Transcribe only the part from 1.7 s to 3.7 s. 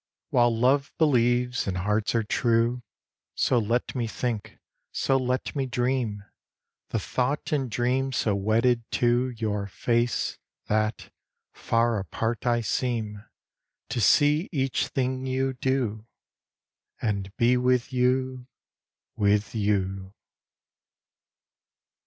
hearts are true, So